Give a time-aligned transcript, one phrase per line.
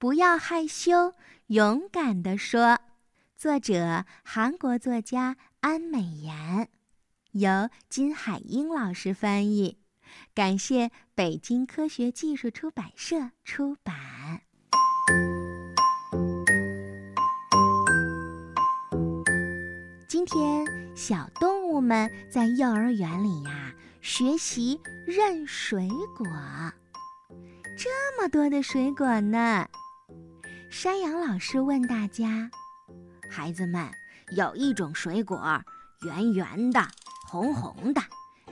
[0.00, 1.14] 不要害羞，
[1.48, 2.78] 勇敢地说。
[3.36, 6.68] 作者：韩国作家安美妍，
[7.32, 9.78] 由金海英老师翻译。
[10.36, 13.96] 感谢北京科学技术出版社出版。
[20.08, 20.64] 今天，
[20.96, 26.24] 小动物们在幼儿园里呀，学习认水果。
[27.76, 27.90] 这
[28.20, 29.68] 么多的水果呢？
[30.70, 32.50] 山羊老师问大家
[33.30, 33.90] ：“孩子们，
[34.36, 35.60] 有一种水果，
[36.02, 36.80] 圆圆的，
[37.26, 38.02] 红红的，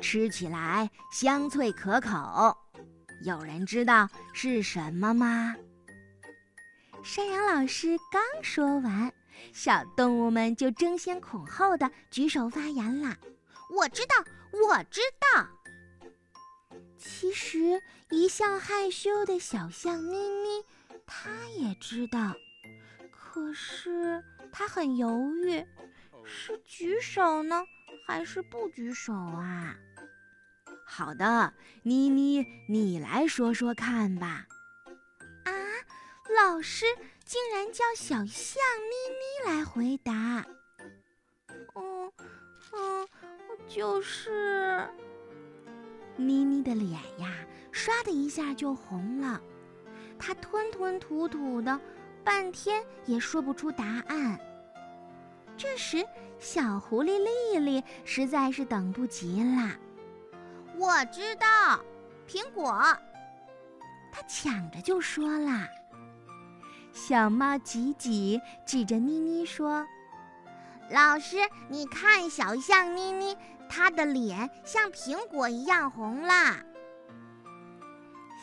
[0.01, 2.57] 吃起来香脆可口，
[3.23, 5.55] 有人知道是什么吗？”
[7.05, 9.13] 山羊老师刚说完，
[9.53, 13.15] 小动物们就争先恐后的举手发言了
[13.77, 14.15] ：“我知道，
[14.53, 15.01] 我知
[15.35, 15.47] 道。”
[16.99, 20.65] 其实，一向害羞的小象咪咪。
[21.79, 22.35] 知道，
[23.11, 24.23] 可是
[24.53, 25.65] 他很犹豫，
[26.25, 27.65] 是举手呢，
[28.07, 29.77] 还是不举手啊？
[30.85, 34.47] 好的，妮妮，你来说说看吧。
[35.45, 35.53] 啊，
[36.43, 36.87] 老师
[37.25, 40.47] 竟然叫小象妮妮来回答。
[41.75, 42.13] 嗯
[42.73, 43.09] 嗯，
[43.69, 44.89] 就是。
[46.17, 47.35] 妮妮的脸呀，
[47.73, 49.41] 唰的一下就红了。
[50.27, 51.79] 他吞吞吐吐的，
[52.25, 54.37] 半天也说不出答案。
[55.57, 56.05] 这时，
[56.41, 59.71] 小狐狸丽丽实在是等不及了。
[60.77, 61.81] 我知道，
[62.29, 62.73] 苹果。
[64.11, 65.69] 他抢着就说了。
[66.93, 69.87] 小猫吉吉指着妮妮说
[70.91, 71.37] ：“老师，
[71.69, 73.37] 你看小象妮妮，
[73.69, 76.57] 她的脸像苹果一样红了。”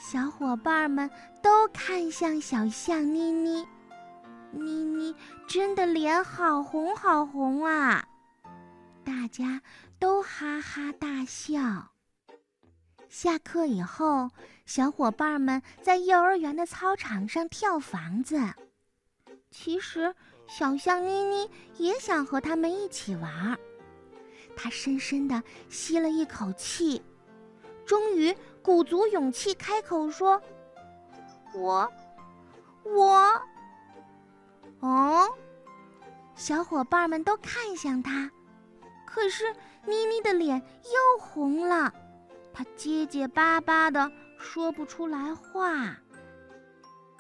[0.06, 1.10] 小伙伴们
[1.42, 3.66] 都看向小象妮妮，
[4.52, 5.16] 妮妮
[5.48, 8.06] 真的脸好红好红啊！
[9.06, 9.62] 大家
[10.00, 11.94] 都哈哈大笑。
[13.08, 14.30] 下课以后，
[14.66, 18.38] 小伙伴们在幼儿园的操场上跳房子。
[19.52, 20.14] 其实，
[20.50, 23.58] 小象妮妮也想和他们一起玩儿。
[24.54, 27.02] 她深深地吸了一口气。
[27.86, 28.34] 终于
[28.64, 30.42] 鼓足勇气开口说
[31.54, 31.92] ：“我，
[32.86, 33.42] 我，
[34.80, 35.30] 哦！”
[36.34, 38.32] 小伙伴们都看向他，
[39.06, 39.54] 可是
[39.86, 41.94] 妮妮的脸又红了，
[42.54, 44.10] 她结结巴巴的
[44.40, 45.98] 说不出来话。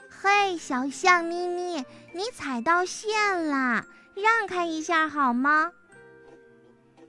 [0.10, 5.72] 嘿，小象妮妮，你踩到线了，让开一下好吗？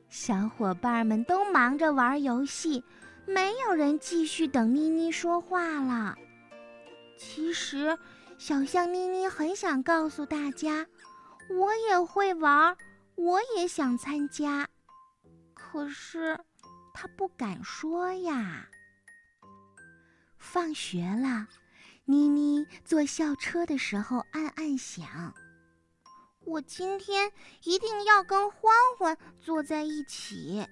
[0.09, 2.85] 小伙伴们都忙着玩游戏。
[3.27, 6.17] 没有人继续等妮妮说话了。
[7.17, 7.99] 其实，
[8.39, 10.87] 小象妮妮很想告诉大家，
[11.49, 12.77] 我也会玩，
[13.15, 14.69] 我也想参加，
[15.55, 16.39] 可是
[16.93, 18.69] 她不敢说呀。
[20.37, 21.49] 放学了，
[22.05, 25.35] 妮妮坐校车的时候暗暗想：
[26.45, 30.67] 我今天一定要跟欢欢坐在一起。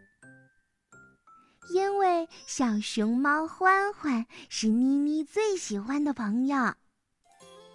[1.70, 6.74] 因为小熊猫欢欢是妮妮最喜欢的朋友，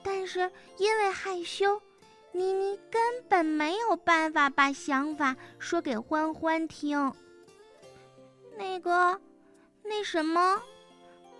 [0.03, 1.81] 但是因为害羞，
[2.31, 7.11] 妮妮根本没有办法把想法说给欢欢听。
[8.57, 9.19] 那个，
[9.83, 10.61] 那什么，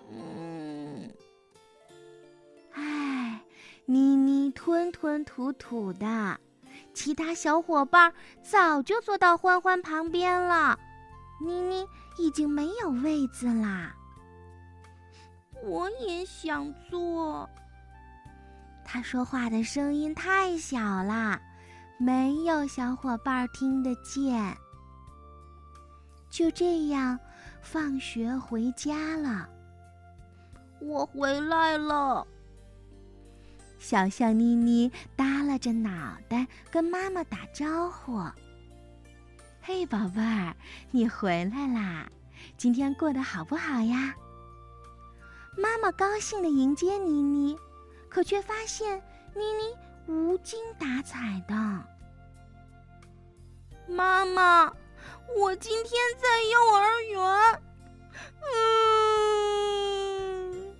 [0.09, 1.13] 嗯，
[2.71, 3.41] 唉，
[3.85, 6.39] 妮妮吞吞吐吐的，
[6.93, 10.79] 其他小伙伴早就坐到欢欢旁边了，
[11.45, 11.85] 妮妮。
[12.17, 13.95] 已经没有位子啦。
[15.63, 17.49] 我也想坐。
[18.83, 21.39] 他说话的声音太小了，
[21.99, 24.55] 没有小伙伴听得见。
[26.29, 27.19] 就这样，
[27.61, 29.49] 放学回家了。
[30.79, 32.25] 我回来了。
[33.79, 38.21] 小象妮妮耷拉着脑袋跟妈妈打招呼。
[39.67, 40.55] 嘿，宝贝儿，
[40.91, 42.09] 你回来啦！
[42.55, 44.15] 今天过得好不好呀？
[45.57, 47.59] 妈妈高兴地迎接妮妮，
[48.07, 48.97] 可却发现
[49.35, 49.75] 妮妮
[50.07, 51.53] 无精打采的。
[53.93, 54.71] 妈妈，
[55.37, 57.61] 我今天在幼儿园。
[60.55, 60.73] 嗯。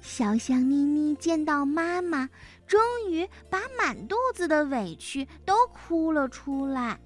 [0.00, 2.30] 小象妮妮见到妈妈，
[2.64, 2.80] 终
[3.10, 7.00] 于把满肚子的委屈都哭了出来。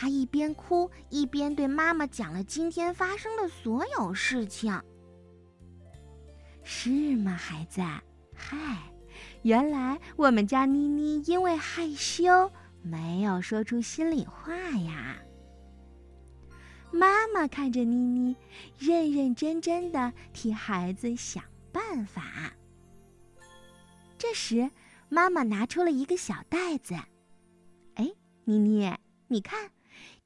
[0.00, 4.80] 他一边哭一边对妈妈讲了今天发生的所有事情。
[6.62, 7.80] 是吗，孩子？
[8.32, 8.78] 嗨，
[9.42, 12.48] 原来我们家妮妮因为害羞，
[12.80, 15.16] 没有说出心里话呀。
[16.92, 18.36] 妈妈看着妮妮，
[18.78, 21.42] 认认真真的替孩子想
[21.72, 22.52] 办法。
[24.16, 24.70] 这时，
[25.08, 26.94] 妈妈拿出了一个小袋子。
[27.94, 28.08] 哎，
[28.44, 28.94] 妮妮，
[29.26, 29.72] 你看，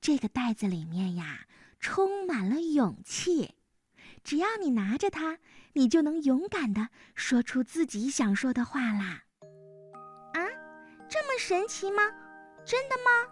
[0.02, 1.46] 这个袋子里面呀，
[1.78, 3.54] 充满了勇气。
[4.25, 5.38] 只要你拿着它，
[5.75, 9.22] 你就能勇敢的说出自己想说的话啦。
[10.32, 10.43] 啊，
[11.08, 12.02] 这么神奇吗？
[12.64, 13.31] 真的吗？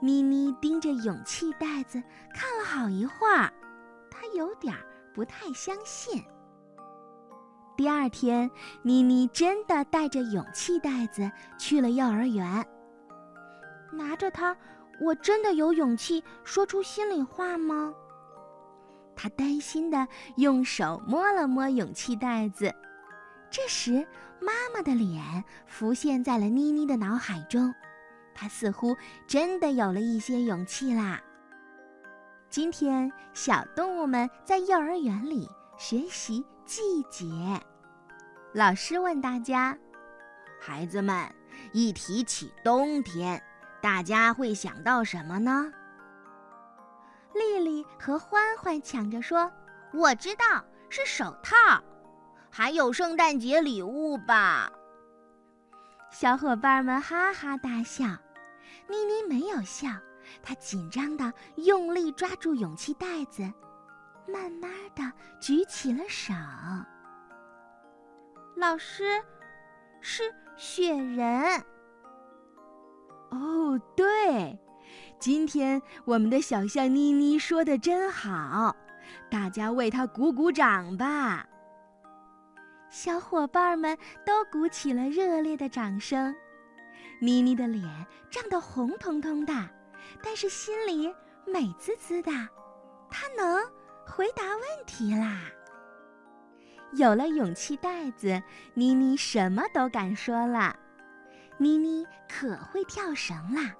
[0.00, 2.02] 妮妮盯着勇气袋子
[2.32, 3.52] 看了好一会儿，
[4.10, 4.74] 她有点
[5.12, 6.24] 不太相信。
[7.76, 8.50] 第二天，
[8.82, 12.66] 妮妮真的带着勇气袋子去了幼儿园。
[13.92, 14.54] 拿着它，
[15.00, 17.94] 我真的有勇气说出心里话吗？
[19.16, 20.06] 她担心的
[20.36, 22.74] 用手摸了摸勇气袋子。
[23.50, 24.06] 这时，
[24.40, 27.74] 妈妈的脸浮现在了妮妮的脑海中。
[28.34, 28.96] 她似乎
[29.26, 31.20] 真的有了一些勇气啦。
[32.50, 37.26] 今天，小动物们在幼儿园里学习季节。
[38.54, 39.76] 老师问大家
[40.60, 41.28] ：“孩子们，
[41.72, 43.42] 一提起冬天，
[43.80, 45.72] 大家会想到什么呢？”
[47.34, 49.50] 丽丽和欢欢抢着说
[49.92, 51.82] ：“我知道，是手套，
[52.50, 54.70] 还有圣诞节礼物吧。”
[56.10, 58.06] 小伙伴们哈哈大笑。
[58.88, 59.88] 妮妮没有笑，
[60.42, 63.42] 她紧张的用力抓住勇气袋子，
[64.26, 66.32] 慢慢的举起了手。
[68.56, 69.22] 老师，
[70.00, 71.62] 是雪人。
[73.30, 74.58] 哦，对，
[75.18, 78.74] 今天我们的小象妮妮说的真好，
[79.30, 81.46] 大家为她鼓鼓掌吧。
[82.90, 86.34] 小伙伴们都鼓起了热烈的掌声。
[87.20, 87.84] 妮妮的脸
[88.30, 89.52] 涨得红彤彤的，
[90.22, 91.12] 但是心里
[91.46, 92.30] 美滋滋的。
[93.10, 93.62] 她能
[94.06, 95.40] 回答问题啦！
[96.92, 98.42] 有了勇气袋子，
[98.72, 100.74] 妮妮什么都敢说了。
[101.58, 103.74] 妮妮可会跳绳啦！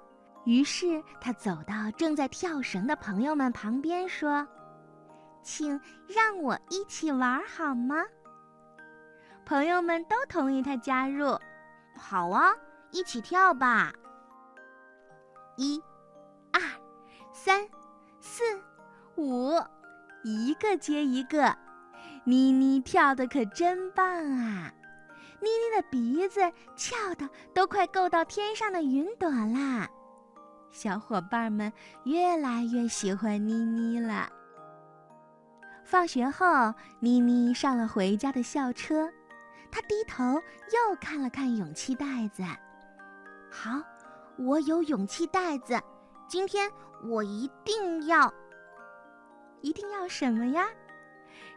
[0.45, 4.45] 于是她走到正在跳绳的朋友们旁边，说
[5.41, 7.95] ：“请让我一起玩好吗？”
[9.45, 11.37] 朋友们都同意她加入。
[11.97, 12.53] 好啊！
[12.91, 13.93] 一起跳吧！
[15.57, 15.81] 一、
[16.51, 16.61] 二、
[17.33, 17.67] 三、
[18.19, 18.43] 四、
[19.15, 19.53] 五，
[20.23, 21.55] 一个接一个。
[22.23, 24.71] 妮妮跳的可真棒啊！
[25.41, 26.41] 妮妮的鼻子
[26.75, 29.89] 翘得都快够到天上的云朵啦。
[30.71, 31.71] 小伙伴们
[32.03, 34.29] 越来越喜欢妮妮了。
[35.83, 39.09] 放学后，妮妮上了回家的校车，
[39.71, 42.43] 她低头又看了看勇气袋子。
[43.49, 43.81] 好，
[44.37, 45.81] 我有勇气袋子。
[46.27, 46.71] 今天
[47.03, 48.31] 我一定要，
[49.61, 50.67] 一定要什么呀？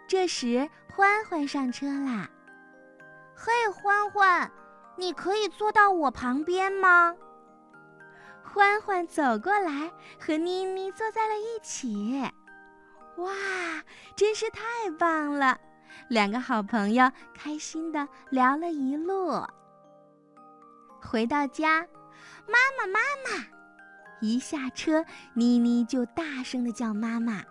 [0.09, 2.31] 这时欢欢上车啦。
[3.45, 4.49] 嘿，欢欢，
[4.95, 7.13] 你可以坐到我旁边吗？
[8.41, 9.91] 欢欢走过来，
[10.21, 12.23] 和妮妮坐在了一起。
[13.17, 13.33] 哇，
[14.15, 14.63] 真是太
[14.97, 15.59] 棒了！
[16.07, 19.45] 两个好朋友开心的聊了一路。
[21.01, 21.81] 回到家，
[22.47, 23.45] 妈妈妈妈！
[24.21, 27.43] 一下车，妮妮就大声的叫妈妈。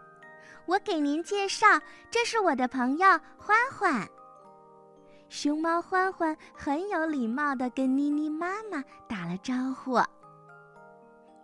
[0.68, 1.68] 我给您介绍，
[2.10, 4.08] 这是我的朋友欢欢。
[5.32, 9.98] 熊猫欢欢很有礼貌的跟妮妮妈妈打了招呼。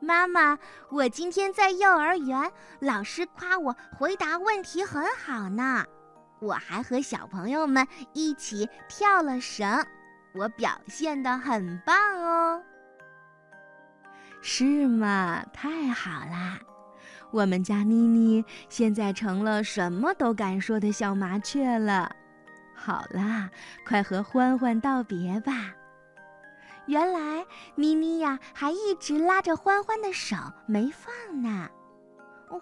[0.02, 2.52] 妈妈，我今天在幼儿园，
[2.82, 5.86] 老师夸我回答问题很好呢。
[6.42, 9.66] 我还和小朋友们一起跳了绳。
[10.36, 12.62] 我表现的很棒哦，
[14.42, 15.46] 是吗？
[15.54, 16.60] 太好啦！
[17.32, 22.12] 我们家妮妮现在成了什么都敢说的小麻雀了。
[22.78, 23.50] 好啦，
[23.86, 25.74] 快和欢欢道别吧。
[26.86, 31.70] 原来妮妮呀，还一直拉着欢欢的手没放呢。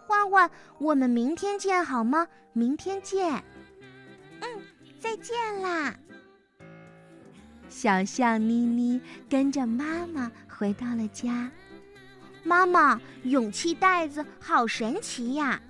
[0.08, 2.28] 欢欢，我们明天见好吗？
[2.54, 3.44] 明天见。
[4.42, 4.48] 嗯，
[5.00, 5.94] 再见啦。
[7.70, 11.52] 小象妮妮跟着妈妈回到了家。
[12.44, 15.62] 妈妈，勇气袋子好神奇呀！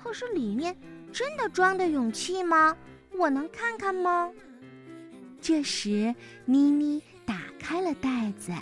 [0.00, 0.76] 可是里面
[1.12, 2.76] 真的装的勇气吗？
[3.18, 4.30] 我能看看吗？
[5.40, 8.52] 这时，妮妮打开了袋子，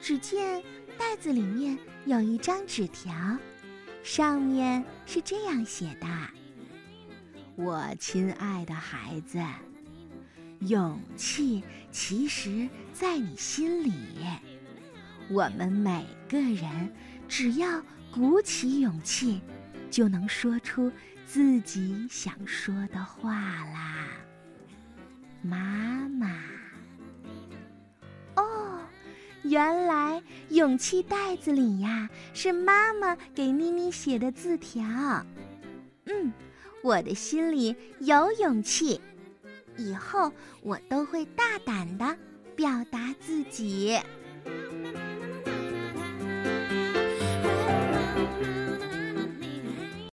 [0.00, 0.62] 只见
[0.98, 3.14] 袋子里面有一张纸条，
[4.02, 6.06] 上面是这样写的
[7.56, 9.38] ：“我亲爱的孩子。”
[10.66, 13.92] 勇气其实在你心里。
[15.28, 16.92] 我们每个人
[17.28, 19.40] 只要鼓起勇气，
[19.90, 20.90] 就能说出
[21.32, 24.06] 自己想说的话啦。
[25.40, 26.30] 妈妈，
[28.36, 28.78] 哦，
[29.42, 34.84] 原来勇气袋子里呀是妈妈给妮妮写的字条。
[36.04, 36.30] 嗯，
[36.82, 39.00] 我的心里有勇气。
[39.78, 42.14] 以后我都会大胆的
[42.54, 43.98] 表达自己。